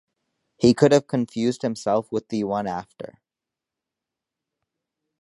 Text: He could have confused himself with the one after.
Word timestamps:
He 0.57 0.73
could 0.73 0.91
have 0.93 1.05
confused 1.05 1.61
himself 1.61 2.11
with 2.11 2.29
the 2.29 2.43
one 2.43 2.65
after. 2.65 3.19